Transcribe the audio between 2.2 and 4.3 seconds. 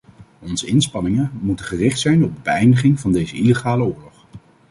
op de beëindiging van deze illegale oorlog.